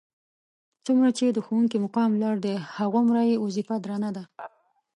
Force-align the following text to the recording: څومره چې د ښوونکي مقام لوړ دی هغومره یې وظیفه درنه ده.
څومره 0.85 1.09
چې 1.17 1.25
د 1.31 1.37
ښوونکي 1.45 1.77
مقام 1.85 2.11
لوړ 2.21 2.35
دی 2.45 2.55
هغومره 2.77 3.21
یې 3.29 3.41
وظیفه 3.45 3.75
درنه 3.83 4.09
ده. 4.15 4.23